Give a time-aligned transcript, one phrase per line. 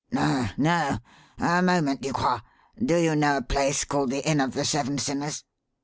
[0.11, 0.97] "No, no.
[1.37, 2.41] A moment, Ducroix.
[2.83, 5.43] Do you know a place called the Inn of the Seven Sinners?"